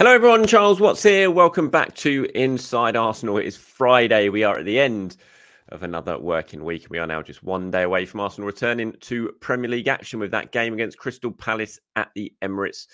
[0.00, 0.46] Hello, everyone.
[0.46, 1.30] Charles Watts here.
[1.30, 3.36] Welcome back to Inside Arsenal.
[3.36, 4.30] It is Friday.
[4.30, 5.18] We are at the end
[5.68, 6.86] of another working week.
[6.88, 10.30] We are now just one day away from Arsenal returning to Premier League action with
[10.30, 12.86] that game against Crystal Palace at the Emirates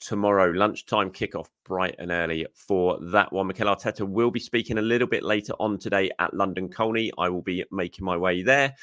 [0.00, 0.50] tomorrow.
[0.50, 3.46] Lunchtime kickoff, bright and early for that one.
[3.46, 7.10] Mikel Arteta will be speaking a little bit later on today at London Colney.
[7.16, 8.76] I will be making my way there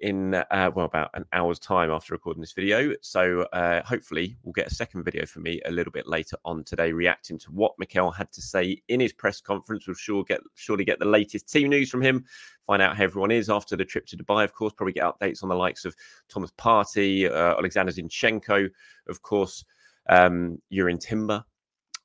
[0.00, 2.94] in uh, well about an hour's time after recording this video.
[3.02, 6.64] So uh, hopefully we'll get a second video for me a little bit later on
[6.64, 9.86] today, reacting to what Mikel had to say in his press conference.
[9.86, 12.24] We'll sure get surely get the latest team news from him.
[12.66, 14.44] Find out how everyone is after the trip to Dubai.
[14.44, 15.94] Of course, probably get updates on the likes of
[16.28, 18.68] Thomas Partey, uh, Alexander Zinchenko,
[19.08, 19.64] of course,
[20.08, 21.44] um, Jurrien Timber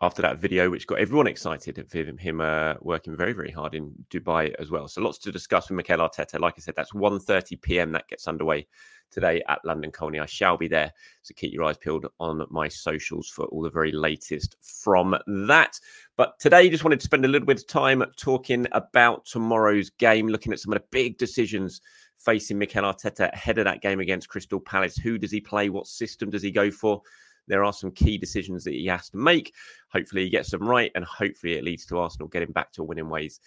[0.02, 3.76] after that video, which got everyone excited of him, him uh, working very, very hard
[3.76, 4.88] in Dubai as well.
[4.88, 6.40] So lots to discuss with Mikel Arteta.
[6.40, 7.94] Like I said, that's 1.30 p.m.
[7.94, 8.68] that gets underway
[9.10, 10.20] today at London Colney.
[10.20, 10.92] I shall be there.
[11.22, 15.16] So keep your eyes peeled on my socials for all the very latest from
[15.48, 15.80] that.
[16.18, 20.28] But today, just wanted to spend a little bit of time talking about tomorrow's game,
[20.28, 21.80] looking at some of the big decisions
[22.18, 24.98] facing Mikel Arteta ahead of that game against Crystal Palace.
[24.98, 25.70] Who does he play?
[25.70, 27.02] What system does he go for?
[27.48, 29.54] There are some key decisions that he has to make.
[29.90, 33.10] Hopefully, he gets them right, and hopefully, it leads to Arsenal getting back to winning
[33.10, 33.40] ways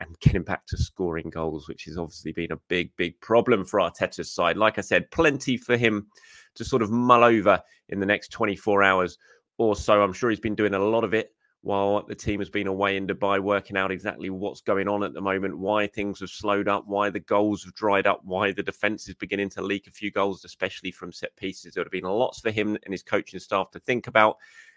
[0.00, 3.80] and getting back to scoring goals, which has obviously been a big, big problem for
[3.80, 4.56] Arteta's side.
[4.56, 6.06] Like I said, plenty for him
[6.54, 9.18] to sort of mull over in the next 24 hours
[9.58, 10.02] or so.
[10.02, 11.32] I'm sure he's been doing a lot of it
[11.66, 15.14] while the team has been away in Dubai, working out exactly what's going on at
[15.14, 18.62] the moment, why things have slowed up, why the goals have dried up, why the
[18.62, 21.74] defense is beginning to leak a few goals, especially from set pieces.
[21.74, 24.36] There would have been lots for him and his coaching staff to think about.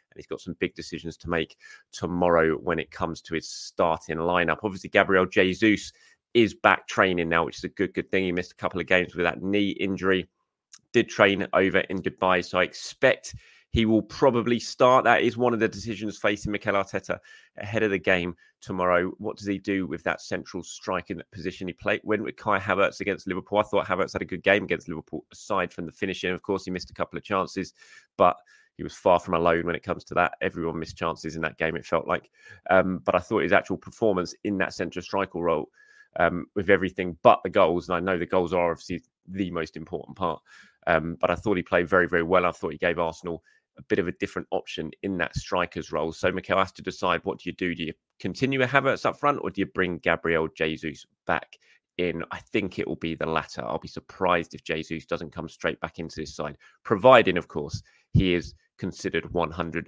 [0.10, 1.58] And he's got some big decisions to make
[1.92, 4.58] tomorrow when it comes to his starting lineup.
[4.64, 5.94] Obviously, Gabriel Jesus
[6.34, 8.24] is back training now, which is a good, good thing.
[8.24, 10.28] He missed a couple of games with that knee injury.
[10.92, 13.36] Did train over in Dubai, so I expect
[13.72, 15.04] he will probably start.
[15.04, 17.20] That is one of the decisions facing Mikel Arteta
[17.58, 19.12] ahead of the game tomorrow.
[19.20, 21.68] What does he do with that central strike in that position?
[21.68, 23.60] He played when with Kai Havertz against Liverpool.
[23.60, 26.32] I thought Havertz had a good game against Liverpool, aside from the finishing.
[26.32, 27.74] Of course, he missed a couple of chances,
[28.18, 28.38] but
[28.76, 30.34] he was far from alone when it comes to that.
[30.42, 32.30] Everyone missed chances in that game, it felt like.
[32.70, 35.70] Um, but I thought his actual performance in that central striker role,
[36.18, 39.78] um, with everything but the goals, and I know the goals are obviously the most
[39.78, 40.42] important part.
[40.88, 42.46] Um, but I thought he played very, very well.
[42.46, 43.44] I thought he gave Arsenal
[43.80, 46.12] a bit of a different option in that striker's role.
[46.12, 47.74] So Mikel has to decide what do you do?
[47.74, 51.58] Do you continue with Havertz up front or do you bring Gabriel Jesus back
[51.98, 52.24] in?
[52.32, 53.64] I think it will be the latter.
[53.66, 57.82] I'll be surprised if Jesus doesn't come straight back into this side, providing, of course,
[58.12, 59.86] he is considered 100%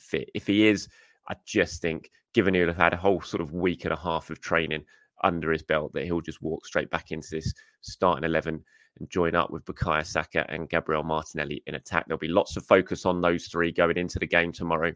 [0.00, 0.30] fit.
[0.34, 0.88] If he is,
[1.28, 4.30] I just think, given he'll have had a whole sort of week and a half
[4.30, 4.84] of training
[5.22, 8.64] under his belt, that he'll just walk straight back into this starting 11
[8.98, 12.06] and join up with Bukayo Saka and Gabriel Martinelli in attack.
[12.06, 14.92] There'll be lots of focus on those three going into the game tomorrow.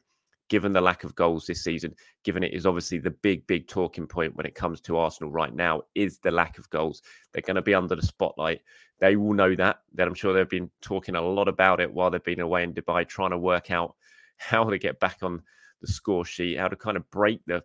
[0.48, 1.94] given the lack of goals this season,
[2.24, 5.54] given it is obviously the big, big talking point when it comes to Arsenal right
[5.54, 7.02] now, is the lack of goals.
[7.32, 8.60] They're going to be under the spotlight.
[9.00, 9.78] They will know that.
[9.94, 12.74] that I'm sure they've been talking a lot about it while they've been away in
[12.74, 13.94] Dubai, trying to work out
[14.38, 15.42] how to get back on
[15.80, 17.62] the score sheet, how to kind of break the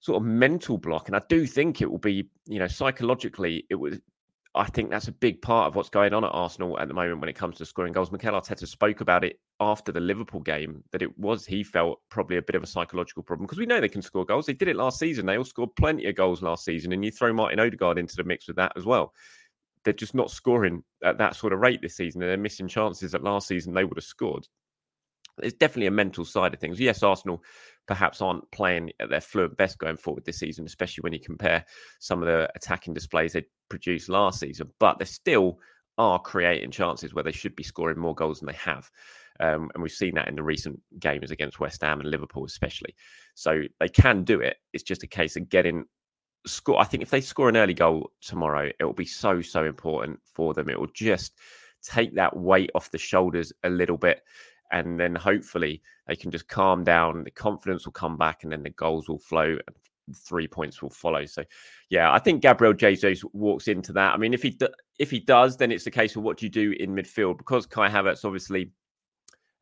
[0.00, 1.08] sort of mental block.
[1.08, 3.98] And I do think it will be, you know, psychologically, it was
[4.56, 7.20] I think that's a big part of what's going on at Arsenal at the moment
[7.20, 8.10] when it comes to scoring goals.
[8.10, 12.38] Mikel Arteta spoke about it after the Liverpool game that it was he felt probably
[12.38, 14.46] a bit of a psychological problem because we know they can score goals.
[14.46, 15.26] They did it last season.
[15.26, 18.24] They all scored plenty of goals last season, and you throw Martin Odegaard into the
[18.24, 19.12] mix with that as well.
[19.84, 23.12] They're just not scoring at that sort of rate this season, and they're missing chances
[23.12, 24.46] that last season they would have scored.
[25.42, 26.80] It's definitely a mental side of things.
[26.80, 27.42] Yes, Arsenal
[27.86, 31.64] perhaps aren't playing at their fluent best going forward this season, especially when you compare
[32.00, 34.70] some of the attacking displays they produced last season.
[34.78, 35.58] But they still
[35.98, 38.90] are creating chances where they should be scoring more goals than they have.
[39.40, 42.94] Um, and we've seen that in the recent games against West Ham and Liverpool, especially.
[43.34, 44.56] So they can do it.
[44.72, 45.84] It's just a case of getting
[46.46, 46.80] score.
[46.80, 50.20] I think if they score an early goal tomorrow, it will be so, so important
[50.24, 50.70] for them.
[50.70, 51.32] It will just
[51.82, 54.22] take that weight off the shoulders a little bit
[54.72, 57.24] and then hopefully they can just calm down.
[57.24, 59.76] The confidence will come back, and then the goals will flow, and
[60.14, 61.24] three points will follow.
[61.26, 61.44] So,
[61.90, 64.14] yeah, I think Gabriel Jesus walks into that.
[64.14, 64.58] I mean, if he
[64.98, 67.66] if he does, then it's a case of what do you do in midfield because
[67.66, 68.70] Kai Havertz obviously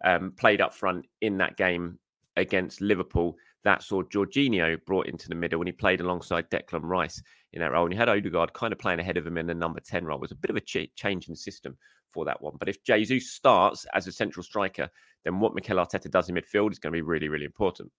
[0.05, 1.99] um, played up front in that game
[2.37, 3.37] against Liverpool.
[3.65, 7.23] That saw Jorginho brought into the middle, and he played alongside Declan Rice
[7.55, 7.85] in that role.
[7.85, 10.19] And he had Odegaard kind of playing ahead of him in the number ten role.
[10.19, 11.77] It was a bit of a ch- change in the system
[12.15, 12.55] for that one.
[12.59, 14.89] But if Jesus starts as a central striker,
[15.25, 17.91] then what Mikel Arteta does in midfield is going to be really, really important.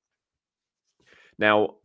[1.38, 1.75] Now,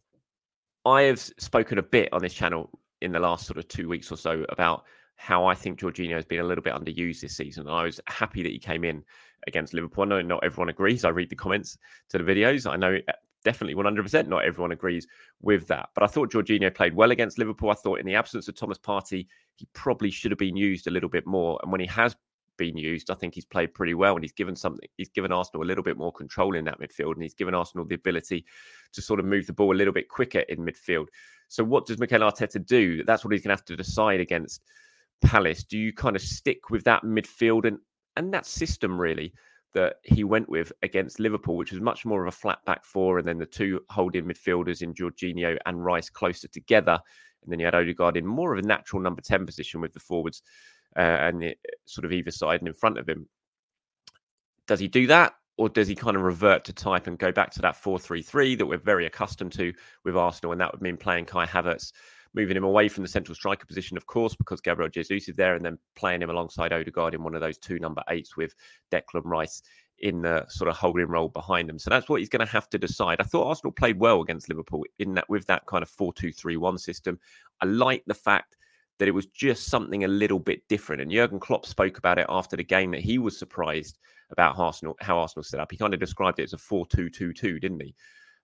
[0.86, 2.70] I have spoken a bit on this channel
[3.02, 4.84] in the last sort of two weeks or so about
[5.16, 7.68] how I think Jorginho has been a little bit underused this season.
[7.68, 9.04] I was happy that he came in
[9.46, 10.04] against Liverpool.
[10.04, 11.04] I know not everyone agrees.
[11.04, 11.76] I read the comments
[12.10, 12.70] to the videos.
[12.70, 12.98] I know
[13.44, 15.06] definitely 100% not everyone agrees
[15.40, 15.90] with that.
[15.94, 17.70] But I thought Jorginho played well against Liverpool.
[17.70, 19.26] I thought in the absence of Thomas Partey,
[19.56, 21.58] he probably should have been used a little bit more.
[21.62, 22.16] And when he has
[22.56, 25.62] been used, I think he's played pretty well and he's given something, he's given Arsenal
[25.62, 28.44] a little bit more control in that midfield and he's given Arsenal the ability
[28.92, 31.06] to sort of move the ball a little bit quicker in midfield.
[31.48, 33.02] So what does Mikel Arteta do?
[33.04, 34.62] That's what he's going to have to decide against
[35.22, 35.64] Palace.
[35.64, 37.78] Do you kind of stick with that midfield and
[38.16, 39.32] and that system really?
[39.74, 43.18] That he went with against Liverpool, which was much more of a flat back four,
[43.18, 46.98] and then the two holding midfielders in Jorginho and Rice closer together.
[47.42, 50.00] And then you had Odegaard in more of a natural number 10 position with the
[50.00, 50.42] forwards
[50.96, 51.54] uh, and
[51.86, 53.28] sort of either side and in front of him.
[54.66, 55.34] Does he do that?
[55.56, 58.22] Or does he kind of revert to type and go back to that 4 3
[58.22, 59.72] 3 that we're very accustomed to
[60.04, 60.52] with Arsenal?
[60.52, 61.92] And that would mean playing Kai Havertz
[62.34, 65.56] moving him away from the central striker position, of course, because Gabriel Jesus is there,
[65.56, 68.54] and then playing him alongside Odegaard in one of those two number eights with
[68.92, 69.62] Declan Rice
[70.00, 71.78] in the sort of holding role behind him.
[71.78, 73.20] So that's what he's going to have to decide.
[73.20, 77.18] I thought Arsenal played well against Liverpool in that with that kind of 4-2-3-1 system.
[77.60, 78.56] I like the fact
[78.98, 81.02] that it was just something a little bit different.
[81.02, 83.98] And Jurgen Klopp spoke about it after the game that he was surprised
[84.30, 85.70] about Arsenal, how Arsenal set up.
[85.70, 87.94] He kind of described it as a 4-2-2-2, didn't he?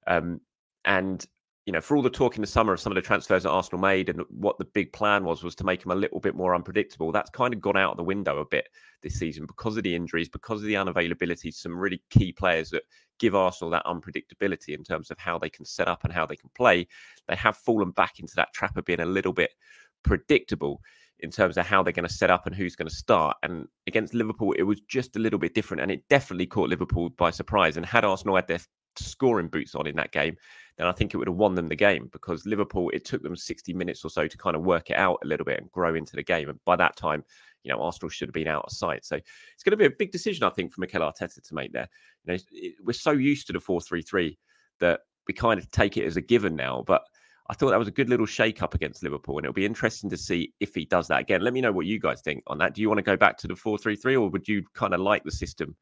[0.06, 0.40] Um,
[0.84, 1.24] and
[1.66, 3.50] you know, for all the talk in the summer of some of the transfers that
[3.50, 6.36] Arsenal made and what the big plan was, was to make him a little bit
[6.36, 7.10] more unpredictable.
[7.10, 8.68] That's kind of gone out of the window a bit
[9.02, 11.52] this season because of the injuries, because of the unavailability.
[11.52, 12.84] Some really key players that
[13.18, 16.36] give Arsenal that unpredictability in terms of how they can set up and how they
[16.36, 16.86] can play.
[17.26, 19.50] They have fallen back into that trap of being a little bit
[20.04, 20.80] predictable
[21.18, 23.38] in terms of how they're going to set up and who's going to start.
[23.42, 27.08] And against Liverpool, it was just a little bit different, and it definitely caught Liverpool
[27.08, 27.76] by surprise.
[27.76, 28.60] And had Arsenal had their
[28.98, 30.36] scoring boots on in that game,
[30.76, 33.36] then I think it would have won them the game because Liverpool, it took them
[33.36, 35.94] 60 minutes or so to kind of work it out a little bit and grow
[35.94, 36.48] into the game.
[36.50, 37.24] And by that time,
[37.62, 39.04] you know, Arsenal should have been out of sight.
[39.04, 41.72] So it's going to be a big decision, I think, for Mikel Arteta to make
[41.72, 41.88] there.
[42.24, 44.38] You know, we're so used to the 4 3 3
[44.80, 46.84] that we kind of take it as a given now.
[46.86, 47.02] But
[47.48, 50.10] I thought that was a good little shake up against Liverpool, and it'll be interesting
[50.10, 51.42] to see if he does that again.
[51.42, 52.74] Let me know what you guys think on that.
[52.74, 54.94] Do you want to go back to the 4 3 3, or would you kind
[54.94, 55.74] of like the system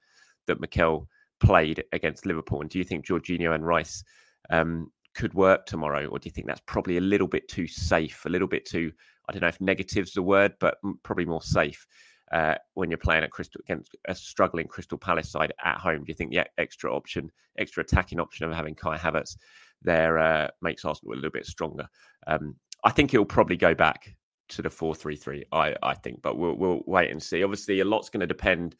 [0.46, 1.08] that Mikel
[1.40, 2.60] played against Liverpool?
[2.60, 4.04] And do you think Jorginho and Rice
[4.50, 8.24] um, could work tomorrow, or do you think that's probably a little bit too safe,
[8.24, 8.92] a little bit too?
[9.28, 11.86] I don't know if negative's the word, but probably more safe
[12.32, 16.04] uh, when you're playing at Crystal against a struggling Crystal Palace side at home.
[16.04, 19.36] Do you think the extra option, extra attacking option of having Kai Havertz
[19.82, 21.86] there uh, makes Arsenal a little bit stronger?
[22.26, 24.14] Um, I think it'll probably go back
[24.50, 25.44] to the four three three.
[25.52, 27.42] I I think, but we'll we'll wait and see.
[27.42, 28.76] Obviously, a lot's going to depend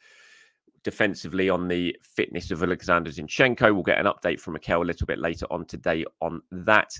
[0.85, 3.73] defensively on the fitness of Alexander Zinchenko.
[3.73, 6.91] We'll get an update from Mikel a little bit later on today on that.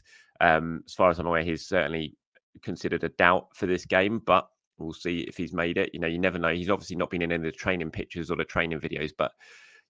[0.42, 2.18] Um, as far as I'm aware, he's certainly
[2.64, 4.50] considered a doubt for this game, but
[4.80, 5.92] we'll see if he's made it.
[5.94, 6.54] You know, you never know.
[6.54, 9.32] He's obviously not been in any of the training pictures or the training videos, but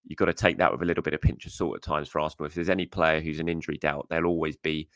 [0.04, 2.10] you've got to take that with a little bit of pinch of salt at times
[2.10, 2.48] for Arsenal.
[2.48, 4.90] If there's any player who's an injury doubt, they'll always be,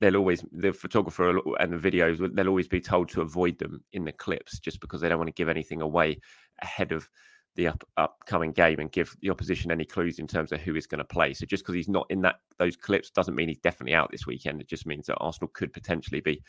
[0.00, 4.04] they'll always, the photographer and the videos, they'll always be told to avoid them in
[4.04, 6.20] the clips just because they don't want to give anything away
[6.62, 7.08] ahead of
[7.54, 10.86] the up, upcoming game and give the opposition any clues in terms of who is
[10.86, 11.34] going to play.
[11.34, 14.26] So just because he's not in that those clips doesn't mean he's definitely out this
[14.26, 14.60] weekend.
[14.60, 16.42] It just means that Arsenal could potentially be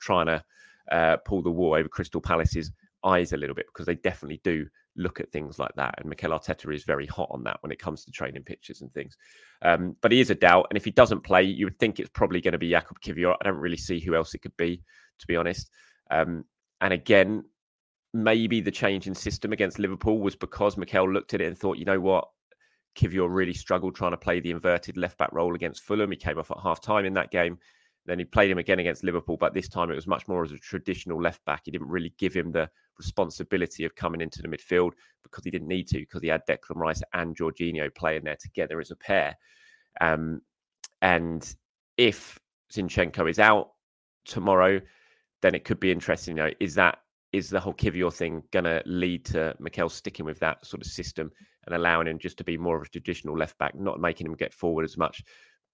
[0.00, 0.44] trying to
[0.90, 2.72] uh, pull the wool over Crystal Palace's
[3.04, 5.94] eyes a little bit because they definitely do look at things like that.
[5.98, 8.92] And Mikel Arteta is very hot on that when it comes to training pictures and
[8.92, 9.16] things.
[9.62, 10.66] Um, but he is a doubt.
[10.70, 13.36] And if he doesn't play, you would think it's probably going to be Jakub Kiwior.
[13.40, 14.82] I don't really see who else it could be,
[15.20, 15.70] to be honest.
[16.10, 16.44] Um,
[16.80, 17.44] and again,
[18.14, 21.78] maybe the change in system against Liverpool was because Mikel looked at it and thought,
[21.78, 22.28] you know what?
[22.96, 26.10] Kiwior really struggled trying to play the inverted left back role against Fulham.
[26.10, 27.58] He came off at half time in that game.
[28.06, 30.50] Then he played him again against Liverpool, but this time it was much more as
[30.50, 31.62] a traditional left back.
[31.64, 35.68] He didn't really give him the responsibility of coming into the midfield because he didn't
[35.68, 39.36] need to, because he had Declan Rice and Jorginho playing there together as a pair.
[40.00, 40.40] Um,
[41.02, 41.54] and
[41.98, 42.38] if
[42.72, 43.72] Zinchenko is out
[44.24, 44.80] tomorrow,
[45.42, 46.36] then it could be interesting.
[46.36, 46.98] You know, is that
[47.32, 50.90] is the whole Kiwior thing going to lead to Mikel sticking with that sort of
[50.90, 51.30] system
[51.66, 54.34] and allowing him just to be more of a traditional left back, not making him
[54.34, 55.22] get forward as much,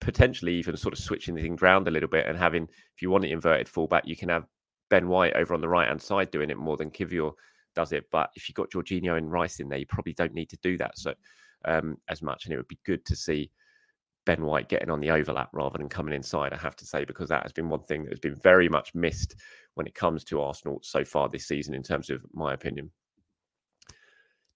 [0.00, 3.25] potentially even sort of switching things around a little bit and having, if you want
[3.25, 4.46] an inverted fullback, you can have
[4.90, 7.32] Ben White over on the right hand side doing it more than Kiwior
[7.76, 8.04] does it.
[8.11, 10.76] But if you've got Jorginho and Rice in there, you probably don't need to do
[10.78, 11.14] that so
[11.64, 12.44] um, as much.
[12.44, 13.50] And it would be good to see
[14.26, 17.28] Ben White getting on the overlap rather than coming inside, I have to say, because
[17.28, 19.37] that has been one thing that has been very much missed
[19.75, 22.90] when it comes to Arsenal so far this season, in terms of my opinion.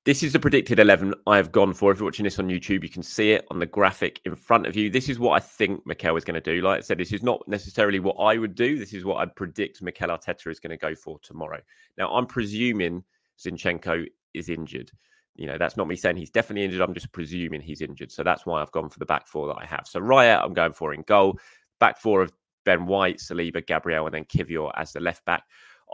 [0.05, 1.93] This is the predicted 11 I have gone for.
[1.93, 4.67] If you're watching this on YouTube, you can see it on the graphic in front
[4.67, 4.89] of you.
[4.89, 6.63] This is what I think Mikel is going to do.
[6.63, 8.79] Like I said, this is not necessarily what I would do.
[8.79, 11.61] This is what I predict Mikel Arteta is going to go for tomorrow.
[11.99, 13.05] Now, I'm presuming
[13.39, 14.91] Zinchenko is injured.
[15.38, 16.80] You know, that's not me saying he's definitely injured.
[16.80, 18.11] I'm just presuming he's injured.
[18.11, 19.87] So that's why I've gone for the back four that I have.
[19.87, 21.38] So Raya, I'm going for in goal.
[21.78, 22.33] Back four of
[22.64, 25.45] Ben White, Saliba, Gabriel, and then Kiwior as the left back.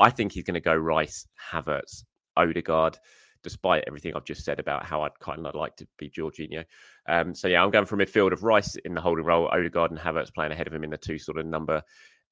[0.00, 2.04] I think he's going to go Rice, Havertz,
[2.36, 2.98] Odegaard,
[3.42, 6.64] despite everything I've just said about how I'd kind of like to be Jorginho.
[7.06, 10.00] Um, so yeah, I'm going for midfield of Rice in the holding role, Odegaard and
[10.00, 11.82] Havertz playing ahead of him in the two sort of number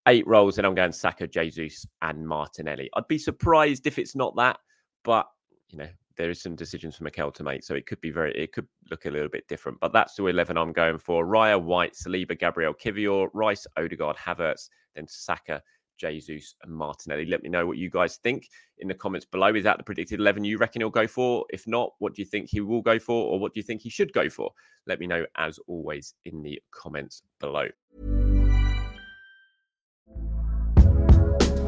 [0.08, 0.56] eight roles.
[0.56, 2.88] And I'm going Saka, Jesus, and Martinelli.
[2.94, 4.58] I'd be surprised if it's not that,
[5.04, 5.26] but
[5.68, 8.32] you know, there is some decisions for Mikel to make, so it could be very,
[8.34, 9.78] it could look a little bit different.
[9.80, 14.68] But that's the eleven I'm going for: Raya, White, Saliba, Gabriel, Kiwior, Rice, Odegaard, Havertz,
[14.94, 15.62] then Saka,
[15.98, 17.26] Jesus, and Martinelli.
[17.26, 19.54] Let me know what you guys think in the comments below.
[19.54, 21.44] Is that the predicted eleven you reckon he'll go for?
[21.50, 23.82] If not, what do you think he will go for, or what do you think
[23.82, 24.50] he should go for?
[24.86, 27.68] Let me know as always in the comments below.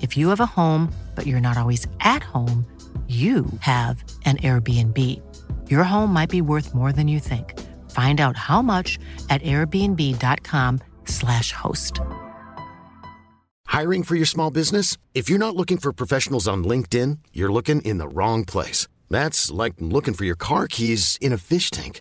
[0.00, 2.64] If you have a home, but you're not always at home,
[3.08, 4.96] you have an Airbnb.
[5.68, 7.58] Your home might be worth more than you think.
[7.90, 12.00] Find out how much at airbnb.com/slash host.
[13.66, 14.96] Hiring for your small business?
[15.12, 18.86] If you're not looking for professionals on LinkedIn, you're looking in the wrong place.
[19.08, 22.00] That's like looking for your car keys in a fish tank.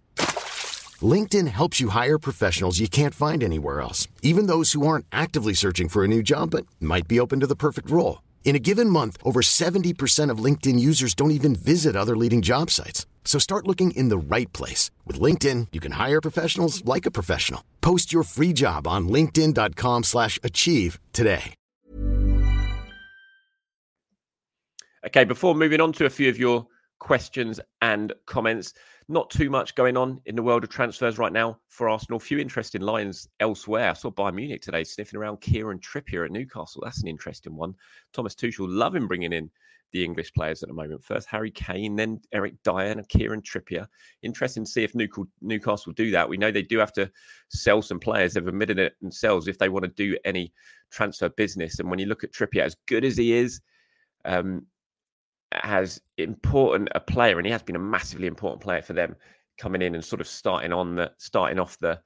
[1.01, 5.53] LinkedIn helps you hire professionals you can't find anywhere else, even those who aren't actively
[5.53, 8.23] searching for a new job but might be open to the perfect role.
[8.43, 12.71] In a given month, over 70% of LinkedIn users don't even visit other leading job
[12.71, 13.05] sites.
[13.23, 14.89] So start looking in the right place.
[15.05, 17.63] With LinkedIn, you can hire professionals like a professional.
[17.79, 21.53] Post your free job on linkedin.com slash achieve today.
[25.05, 26.67] Okay, before moving on to a few of your
[26.99, 28.73] questions and comments,
[29.07, 32.19] not too much going on in the world of transfers right now for Arsenal.
[32.19, 33.89] Few interesting lines elsewhere.
[33.89, 36.81] I saw Bayern Munich today sniffing around Kieran Trippier at Newcastle.
[36.83, 37.73] That's an interesting one.
[38.13, 39.49] Thomas Tuchel loving bringing in
[39.91, 41.03] the English players at the moment.
[41.03, 43.87] First Harry Kane, then Eric Dier and Kieran Trippier.
[44.21, 44.93] Interesting to see if
[45.41, 46.29] Newcastle do that.
[46.29, 47.09] We know they do have to
[47.49, 48.33] sell some players.
[48.33, 50.53] They've admitted it themselves if they want to do any
[50.91, 51.79] transfer business.
[51.79, 53.61] And when you look at Trippier, as good as he is,
[54.25, 54.67] um,
[55.51, 59.15] as important a player, and he has been a massively important player for them,
[59.57, 61.99] coming in and sort of starting on the starting off the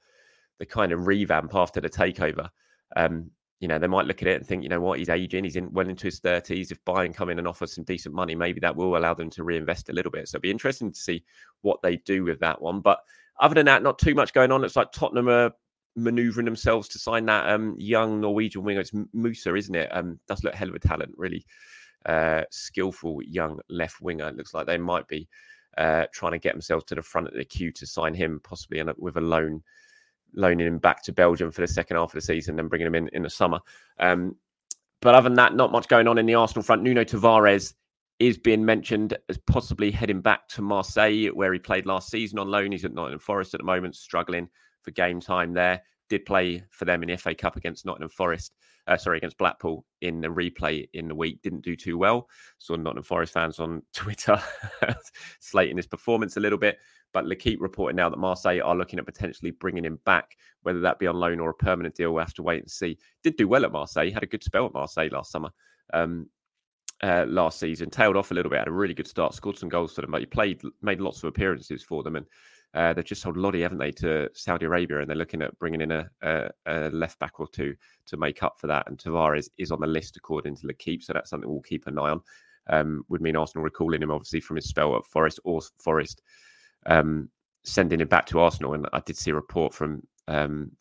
[0.58, 2.48] the kind of revamp after the takeover.
[2.96, 5.44] Um, you know, they might look at it and think, you know what, he's aging,
[5.44, 6.70] he's in well into his thirties.
[6.70, 9.44] If Bayern come in and offer some decent money, maybe that will allow them to
[9.44, 10.28] reinvest a little bit.
[10.28, 11.24] So it'll be interesting to see
[11.62, 12.80] what they do with that one.
[12.80, 13.00] But
[13.40, 14.64] other than that, not too much going on.
[14.64, 15.52] It's like Tottenham are
[15.96, 18.80] manoeuvring themselves to sign that um, young Norwegian winger.
[18.80, 19.88] It's Nusa, isn't it?
[19.92, 21.44] Um, does look hell of a talent, really
[22.06, 24.28] uh, skillful young left winger.
[24.28, 25.28] It looks like they might be
[25.78, 28.82] uh, trying to get themselves to the front of the queue to sign him, possibly
[28.98, 29.62] with a loan,
[30.34, 32.94] loaning him back to Belgium for the second half of the season, and bringing him
[32.94, 33.60] in in the summer.
[33.98, 34.36] Um,
[35.00, 36.82] but other than that, not much going on in the Arsenal front.
[36.82, 37.74] Nuno Tavares
[38.20, 42.48] is being mentioned as possibly heading back to Marseille, where he played last season on
[42.48, 42.72] loan.
[42.72, 44.48] He's at Nottingham Forest at the moment, struggling
[44.82, 45.82] for game time there.
[46.08, 48.54] Did play for them in the FA Cup against Nottingham Forest,
[48.86, 51.40] uh, sorry, against Blackpool in the replay in the week.
[51.42, 52.28] Didn't do too well.
[52.58, 54.40] Saw Nottingham Forest fans on Twitter
[55.40, 56.78] slating his performance a little bit.
[57.12, 60.98] But L'Equipe reporting now that Marseille are looking at potentially bringing him back, whether that
[60.98, 62.12] be on loan or a permanent deal.
[62.12, 62.98] We'll have to wait and see.
[63.22, 64.10] Did do well at Marseille.
[64.10, 65.50] Had a good spell at Marseille last summer.
[65.92, 66.26] Um,
[67.02, 67.90] uh, last season.
[67.90, 70.10] Tailed off a little bit, had a really good start, scored some goals for them,
[70.10, 72.26] but he played, made lots of appearances for them, and
[72.74, 75.80] uh, they've just sold Lodi, haven't they, to Saudi Arabia, and they're looking at bringing
[75.80, 77.74] in a, a, a, left back or two
[78.06, 78.88] to make up for that.
[78.88, 81.86] And Tavares is on the list according to the keep, so that's something we'll keep
[81.86, 82.20] an eye on.
[82.68, 86.22] Um, would mean Arsenal recalling him, obviously, from his spell at Forest or Forest
[86.86, 87.28] um,
[87.62, 88.74] sending him back to Arsenal.
[88.74, 90.72] And I did see a report from, um,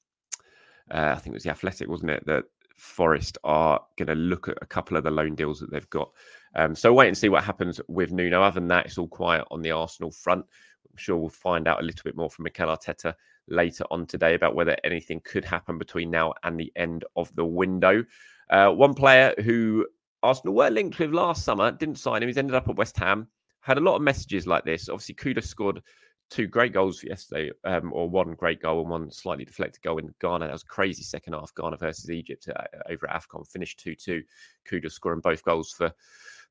[0.90, 2.46] uh, I think it was the Athletic, wasn't it, that
[2.76, 6.10] Forest are going to look at a couple of the loan deals that they've got.
[6.56, 8.42] Um, so wait and see what happens with Nuno.
[8.42, 10.46] Other than that, it's all quiet on the Arsenal front.
[10.94, 13.16] I'm sure we'll find out a little bit more from Mikel Arteta
[13.48, 17.46] later on today about whether anything could happen between now and the end of the
[17.46, 18.06] window.
[18.50, 19.88] Uh, one player who
[20.22, 22.30] Arsenal were linked with last summer didn't sign him.
[22.30, 23.28] He's ended up at West Ham.
[23.62, 24.88] Had a lot of messages like this.
[24.88, 25.82] Obviously, Kudus scored
[26.30, 30.14] two great goals yesterday, um, or one great goal and one slightly deflected goal in
[30.22, 30.46] Ghana.
[30.46, 31.54] That was crazy second half.
[31.56, 34.24] Ghana versus Egypt uh, over at AFCON finished 2 2.
[34.70, 35.92] Kudus scoring both goals for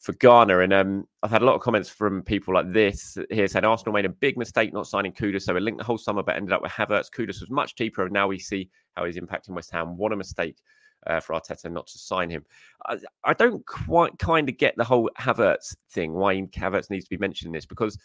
[0.03, 0.59] for Ghana.
[0.59, 3.95] And um, I've had a lot of comments from people like this here saying Arsenal
[3.95, 5.43] made a big mistake not signing Kudus.
[5.43, 7.11] So we linked the whole summer, but ended up with Havertz.
[7.11, 8.03] Kudus was much cheaper.
[8.03, 9.97] And now we see how he's impacting West Ham.
[9.97, 10.57] What a mistake.
[11.05, 12.45] Uh, for Arteta not to sign him.
[12.87, 17.11] I, I, don't quite kind of get the whole Havertz thing, why Havertz needs to
[17.11, 17.99] be mentioned in this, because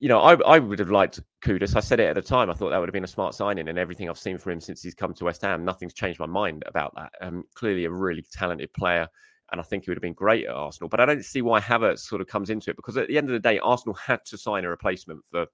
[0.00, 1.76] you know, I, I would have liked Kudus.
[1.76, 2.50] I said it at the time.
[2.50, 4.60] I thought that would have been a smart signing, and everything I've seen from him
[4.60, 7.12] since he's come to West Ham, nothing's changed my mind about that.
[7.20, 9.06] Um, clearly, a really talented player,
[9.52, 10.88] and I think he would have been great at Arsenal.
[10.88, 13.28] But I don't see why Havertz sort of comes into it because at the end
[13.28, 15.46] of the day, Arsenal had to sign a replacement for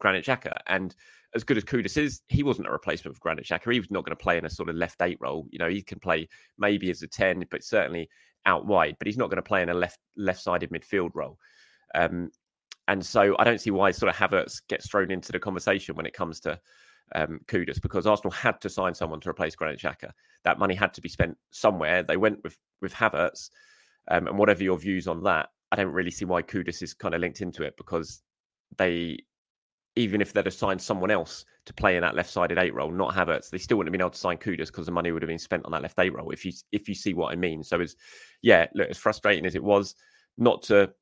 [0.00, 0.94] Granit Xhaka, and
[1.34, 3.72] as good as Kudus is, he wasn't a replacement for Granit Xhaka.
[3.72, 5.46] He was not going to play in a sort of left eight role.
[5.50, 8.08] You know, he can play maybe as a ten, but certainly
[8.46, 8.96] out wide.
[8.98, 11.38] But he's not going to play in a left left sided midfield role.
[11.94, 12.30] Um,
[12.88, 16.06] and so I don't see why sort of Havertz gets thrown into the conversation when
[16.06, 16.58] it comes to
[17.14, 20.10] um, Kudus because Arsenal had to sign someone to replace Granit Xhaka.
[20.44, 22.02] That money had to be spent somewhere.
[22.02, 23.50] They went with with Havertz,
[24.10, 27.14] um, and whatever your views on that, I don't really see why Kudus is kind
[27.14, 28.22] of linked into it because
[28.76, 29.18] they,
[29.96, 33.14] even if they'd have signed someone else to play in that left-sided eight role, not
[33.14, 35.28] Havertz, they still wouldn't have been able to sign Kudus because the money would have
[35.28, 36.30] been spent on that left eight role.
[36.30, 37.96] If you if you see what I mean, so it's
[38.42, 39.94] yeah, look, as frustrating as it was
[40.36, 40.92] not to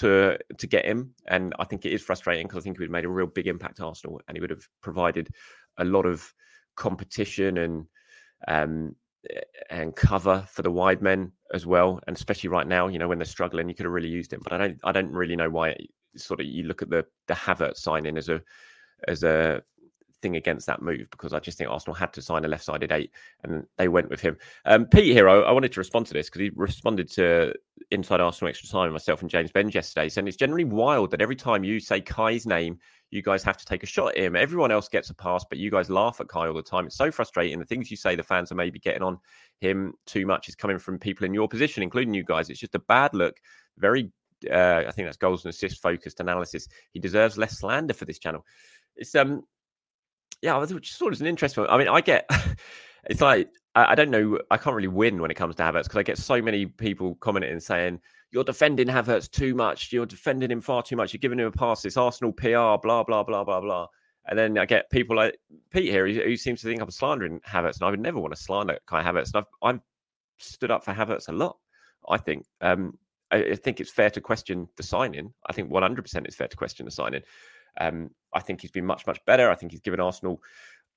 [0.00, 1.14] to to get him.
[1.28, 3.26] And I think it is frustrating because I think he would have made a real
[3.26, 5.28] big impact Arsenal, and he would have provided
[5.78, 6.32] a lot of
[6.76, 7.86] competition and
[8.48, 8.96] um,
[9.68, 12.00] and cover for the wide men as well.
[12.06, 14.40] And especially right now, you know, when they're struggling, you could have really used him.
[14.42, 15.76] But I don't I don't really know why.
[16.16, 18.42] sort of you look at the the Havertz signing as a
[19.06, 19.62] as a
[20.20, 22.92] thing against that move because I just think Arsenal had to sign a left sided
[22.92, 23.10] eight
[23.44, 24.36] and they went with him.
[24.64, 27.54] Um, Pete Hero, I wanted to respond to this because he responded to
[27.90, 31.36] Inside Arsenal Extra Time, myself and James Benge yesterday, saying it's generally wild that every
[31.36, 32.78] time you say Kai's name,
[33.10, 34.36] you guys have to take a shot at him.
[34.36, 36.86] Everyone else gets a pass, but you guys laugh at Kai all the time.
[36.86, 37.58] It's so frustrating.
[37.58, 39.18] The things you say the fans are maybe getting on
[39.60, 42.50] him too much is coming from people in your position, including you guys.
[42.50, 43.36] It's just a bad look.
[43.78, 44.12] Very,
[44.50, 46.68] uh, I think that's goals and assist focused analysis.
[46.92, 48.46] He deserves less slander for this channel.
[48.94, 49.42] It's um
[50.42, 51.70] yeah, which sort of is an interesting one.
[51.70, 52.28] I mean, I get
[53.04, 55.84] it's like I, I, don't know, I can't really win when it comes to Havertz
[55.84, 58.00] because I get so many people commenting and saying
[58.32, 61.52] you're defending Havertz too much, you're defending him far too much, you're giving him a
[61.52, 63.86] pass, it's Arsenal PR, blah blah blah blah blah.
[64.26, 65.38] And then I get people like
[65.70, 68.34] Pete here who, who seems to think I'm slandering Havertz, and I would never want
[68.34, 69.32] to slander Kai Havertz.
[69.34, 69.80] And I've, I've
[70.38, 71.56] stood up for Havertz a lot.
[72.08, 72.46] I think.
[72.60, 72.98] Um,
[73.30, 75.32] I, I think it's fair to question the signing.
[75.46, 77.22] I think 100% it's fair to question the signing.
[77.78, 79.50] Um, I think he's been much, much better.
[79.50, 80.42] I think he's given Arsenal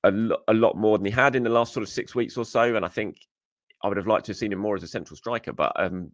[0.03, 2.37] a, lo- a lot more than he had in the last sort of six weeks
[2.37, 2.75] or so.
[2.75, 3.17] And I think
[3.83, 5.53] I would have liked to have seen him more as a central striker.
[5.53, 6.11] But um,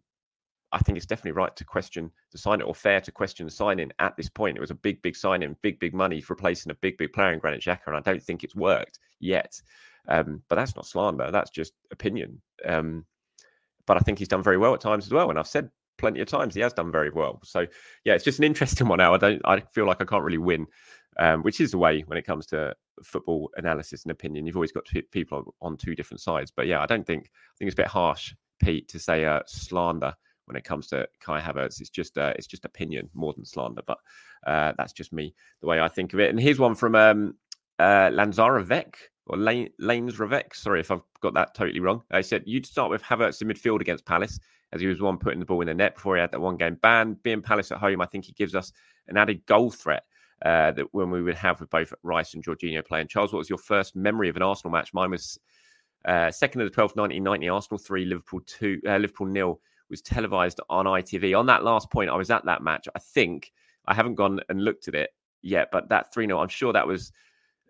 [0.72, 3.90] I think it's definitely right to question the signing or fair to question the signing
[3.98, 4.56] at this point.
[4.56, 7.32] It was a big, big signing, big, big money for replacing a big, big player
[7.32, 7.86] in Granit Xhaka.
[7.86, 9.60] And I don't think it's worked yet.
[10.08, 11.30] Um, but that's not slander.
[11.30, 12.40] That's just opinion.
[12.66, 13.04] Um,
[13.86, 15.30] but I think he's done very well at times as well.
[15.30, 15.70] And I've said
[16.00, 16.54] plenty of times.
[16.54, 17.40] He has done very well.
[17.44, 17.66] So
[18.04, 19.14] yeah, it's just an interesting one now.
[19.14, 19.40] I don't.
[19.44, 20.66] I feel like I can't really win,
[21.18, 24.46] um, which is the way when it comes to football analysis and opinion.
[24.46, 26.50] You've always got two, people on two different sides.
[26.50, 29.40] But yeah, I don't think I think it's a bit harsh, Pete, to say uh,
[29.46, 30.14] slander
[30.46, 31.80] when it comes to Kai Havertz.
[31.80, 33.82] It's just uh, it's just opinion more than slander.
[33.86, 33.98] But
[34.46, 36.30] uh, that's just me, the way I think of it.
[36.30, 37.34] And here's one from um,
[37.78, 40.54] uh, Lanzara Vec or Lanes Ravek.
[40.54, 42.02] Sorry if I've got that totally wrong.
[42.10, 44.40] I said you'd start with Havertz in midfield against Palace,
[44.72, 46.56] as he was one putting the ball in the net before he had that one
[46.56, 47.16] game ban.
[47.22, 48.72] Being Palace at home, I think he gives us
[49.08, 50.04] an added goal threat.
[50.42, 53.08] Uh, that when we would have with both Rice and Jorginho playing.
[53.08, 54.94] Charles, what was your first memory of an Arsenal match?
[54.94, 55.38] Mine was
[56.06, 60.60] uh, second of the 12th, 1990, Arsenal 3, Liverpool 2, uh, Liverpool nil was televised
[60.70, 61.38] on ITV.
[61.38, 62.88] On that last point, I was at that match.
[62.94, 63.52] I think
[63.86, 65.10] I haven't gone and looked at it
[65.42, 67.12] yet, but that 3 0, I'm sure that was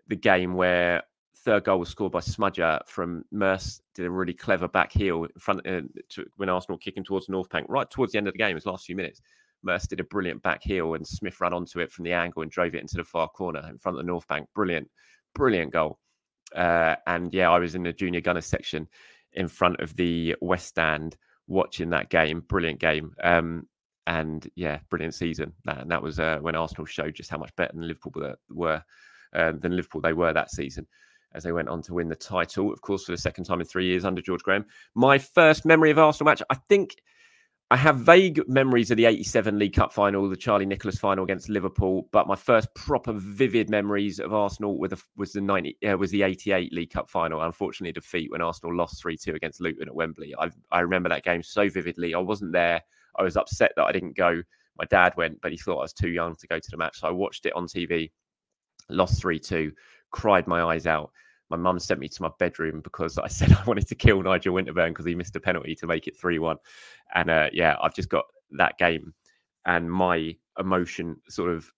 [0.07, 1.03] the game where
[1.43, 3.81] third goal was scored by Smudger from Merse.
[3.95, 7.49] Did a really clever back heel in front uh, to, when Arsenal kicking towards North
[7.49, 9.21] Bank, right towards the end of the game, his last few minutes.
[9.63, 12.51] Merse did a brilliant back heel, and Smith ran onto it from the angle and
[12.51, 14.47] drove it into the far corner in front of the North Bank.
[14.55, 14.89] Brilliant,
[15.35, 15.99] brilliant goal.
[16.55, 18.87] Uh, and yeah, I was in the junior gunner section
[19.33, 21.15] in front of the West Stand
[21.47, 22.41] watching that game.
[22.41, 23.13] Brilliant game.
[23.23, 23.67] Um,
[24.07, 25.53] and yeah, brilliant season.
[25.65, 28.83] That, and that was uh, when Arsenal showed just how much better than Liverpool were
[29.33, 30.85] uh, than Liverpool they were that season
[31.33, 33.65] as they went on to win the title, of course, for the second time in
[33.65, 34.65] three years under George Graham.
[34.95, 37.01] My first memory of Arsenal match, I think
[37.71, 41.47] I have vague memories of the 87 League Cup final, the Charlie Nicholas final against
[41.47, 46.11] Liverpool, but my first proper vivid memories of Arsenal the, was the 90 uh, was
[46.11, 47.41] the 88 League Cup final.
[47.41, 50.35] Unfortunately, defeat when Arsenal lost 3-2 against Luton at Wembley.
[50.37, 52.13] I, I remember that game so vividly.
[52.13, 52.81] I wasn't there.
[53.17, 54.41] I was upset that I didn't go.
[54.77, 56.99] My dad went, but he thought I was too young to go to the match.
[56.99, 58.11] So I watched it on TV,
[58.89, 59.71] lost 3-2,
[60.11, 61.11] cried my eyes out
[61.51, 64.55] my mum sent me to my bedroom because I said I wanted to kill Nigel
[64.55, 66.57] Winterburn because he missed a penalty to make it 3 1.
[67.13, 69.13] And uh, yeah, I've just got that game
[69.65, 71.69] and my emotion sort of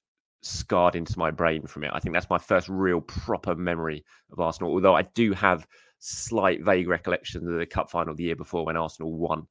[0.42, 1.92] scarred into my brain from it.
[1.94, 5.68] I think that's my first real proper memory of Arsenal, although I do have
[6.00, 9.48] slight vague recollections of the cup final the year before when Arsenal won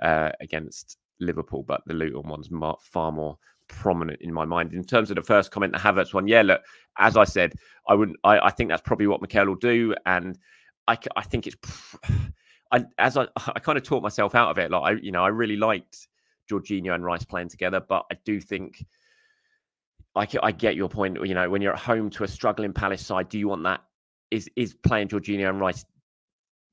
[0.00, 2.50] uh, against Liverpool, but the Luton one's
[2.82, 3.38] far more
[3.72, 4.72] prominent in my mind.
[4.74, 6.62] In terms of the first comment, the Havertz one, yeah, look,
[6.98, 7.54] as I said,
[7.88, 8.18] I wouldn't.
[8.22, 10.38] I, I think that's probably what Mikel will do, and
[10.86, 11.56] I, I think it's.
[12.72, 14.70] I, as I, I kind of taught myself out of it.
[14.70, 16.06] Like I, you know, I really liked
[16.50, 18.84] Jorginho and Rice playing together, but I do think.
[20.14, 21.18] I, I get your point.
[21.26, 23.80] You know, when you're at home to a struggling Palace side, do you want that?
[24.30, 25.86] Is is playing Jorginho and Rice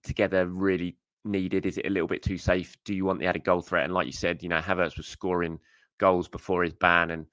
[0.03, 1.65] together really needed?
[1.65, 2.75] Is it a little bit too safe?
[2.83, 3.85] Do you want the added goal threat?
[3.85, 5.59] And like you said, you know, Havertz was scoring
[5.99, 7.25] goals before his ban, and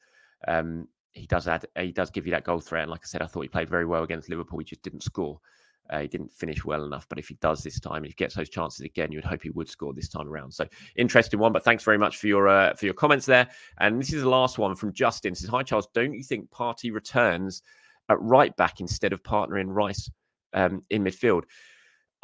[0.47, 2.83] um, he does add he does give you that goal threat.
[2.83, 4.59] And like I said, I thought he played very well against Liverpool.
[4.59, 5.41] He just didn't score.
[5.89, 8.35] Uh, he didn't finish well enough, but if he does this time, if he gets
[8.35, 10.53] those chances again, you would hope he would score this time around.
[10.53, 11.53] So interesting one.
[11.53, 13.49] But thanks very much for your uh, for your comments there.
[13.79, 15.33] And this is the last one from Justin.
[15.33, 17.63] It says, "Hi Charles, don't you think Partey returns
[18.09, 20.11] at right back instead of partnering Rice
[20.55, 21.45] um, in midfield?"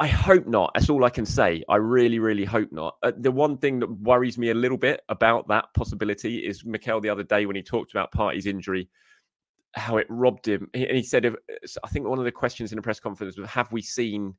[0.03, 0.73] I hope not.
[0.75, 1.63] That's all I can say.
[1.69, 2.97] I really, really hope not.
[3.05, 7.01] Uh, the one thing that worries me a little bit about that possibility is Mikel
[7.01, 8.91] the other day when he talked about Partey's injury,
[9.77, 10.69] how it robbed him.
[10.75, 11.33] And he said,
[11.85, 14.35] I think one of the questions in the press conference was, "Have we seen,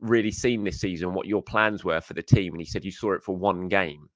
[0.00, 2.90] really seen this season what your plans were for the team?" And he said, "You
[2.90, 4.08] saw it for one game,"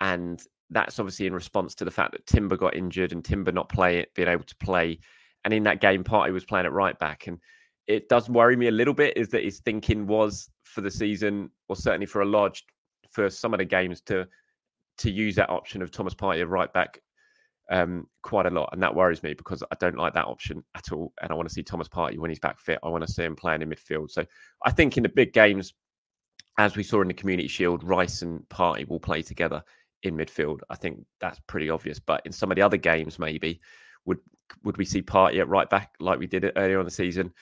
[0.00, 3.68] and that's obviously in response to the fact that Timber got injured and Timber not
[3.68, 4.98] play it, being able to play,
[5.44, 7.38] and in that game, Partey was playing at right back and
[7.86, 11.50] it does worry me a little bit is that his thinking was for the season,
[11.68, 12.64] or certainly for a large
[13.10, 14.26] for some of the games to
[14.98, 17.00] to use that option of Thomas Partey right back
[17.70, 20.92] um, quite a lot, and that worries me because I don't like that option at
[20.92, 22.78] all, and I want to see Thomas Partey when he's back fit.
[22.82, 24.10] I want to see him playing in midfield.
[24.10, 24.24] So
[24.64, 25.74] I think in the big games,
[26.58, 29.62] as we saw in the Community Shield, Rice and Partey will play together
[30.02, 30.60] in midfield.
[30.70, 31.98] I think that's pretty obvious.
[31.98, 33.60] But in some of the other games, maybe
[34.04, 34.18] would
[34.64, 37.32] would we see Partey at right back like we did it earlier on the season?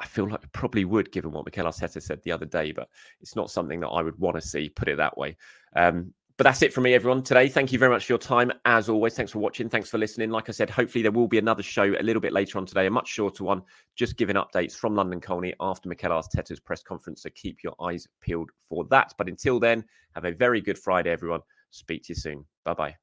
[0.00, 2.88] I feel like I probably would, given what Mikel Arteta said the other day, but
[3.20, 5.36] it's not something that I would want to see, put it that way.
[5.74, 7.48] Um, but that's it from me, everyone, today.
[7.48, 8.52] Thank you very much for your time.
[8.64, 9.68] As always, thanks for watching.
[9.68, 10.30] Thanks for listening.
[10.30, 12.86] Like I said, hopefully there will be another show a little bit later on today,
[12.86, 13.60] a much shorter one,
[13.96, 17.24] just giving updates from London Colney after Mikel Arteta's press conference.
[17.24, 19.14] So keep your eyes peeled for that.
[19.18, 19.84] But until then,
[20.14, 21.40] have a very good Friday, everyone.
[21.70, 22.44] Speak to you soon.
[22.64, 22.94] Bye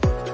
[0.00, 0.33] bye.